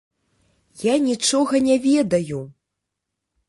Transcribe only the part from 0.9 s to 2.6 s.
нічога не ведаю!